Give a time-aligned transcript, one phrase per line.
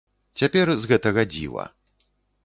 [0.39, 1.67] Цяпер з гэтага дзіва.